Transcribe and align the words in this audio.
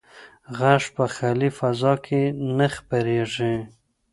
غږ 0.57 0.83
په 0.95 1.05
خالي 1.15 1.49
فضا 1.59 1.93
کې 2.05 2.21
نه 2.57 2.67
خپرېږي. 2.75 3.55